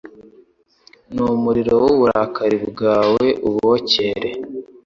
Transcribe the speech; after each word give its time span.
n’umuriro 1.13 1.73
w’uburakari 1.83 2.57
bwawe 2.69 3.27
ubokere 3.47 4.29